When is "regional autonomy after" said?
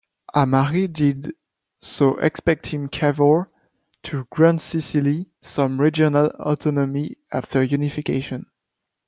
5.79-7.61